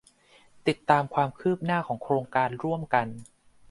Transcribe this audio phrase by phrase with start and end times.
[0.67, 3.07] ติดตามความคืบหน้าของโครงการร่วมกัน